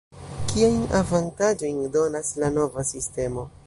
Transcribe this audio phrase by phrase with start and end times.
[0.51, 3.51] Kiajn avantaĝojn donas la nova sistemo?